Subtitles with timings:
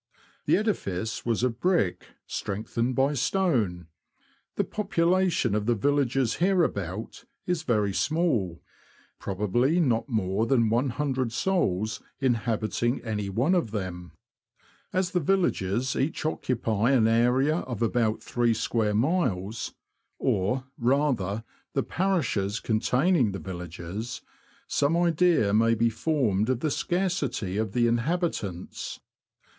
[0.47, 3.85] The edifice was of brick, strengthened by stone.
[4.55, 8.63] The population of the villages hereabout is very small,
[9.19, 14.13] probably not more than loo souls inhabiting any one of them.
[14.91, 16.17] As the I 2 116 THE LAND OF THE BROADS.
[16.17, 19.75] villages each occupy an area of about three square miles
[20.17, 21.43] (or, rather,
[21.73, 24.23] the parishes containing the villages),
[24.65, 28.99] some idea may be formed of the scarcity of the inhabitants.